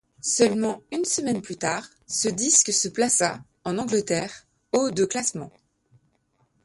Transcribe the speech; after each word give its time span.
Seulement 0.23 0.81
une 0.91 1.05
semaine 1.05 1.43
plus 1.43 1.57
tard, 1.57 1.87
ce 2.07 2.27
disque 2.27 2.73
se 2.73 2.87
plaça, 2.87 3.39
en 3.63 3.77
Angleterre, 3.77 4.47
au 4.71 4.89
de 4.89 5.05
classements. 5.05 5.53